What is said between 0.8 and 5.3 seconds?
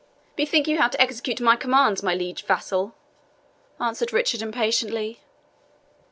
to execute my commands, my liege vassal," answered Richard impatiently.